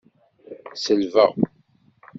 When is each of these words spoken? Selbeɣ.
Selbeɣ. 0.83 1.31